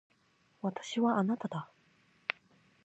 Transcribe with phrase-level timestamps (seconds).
[0.63, 1.69] 私はあなただ。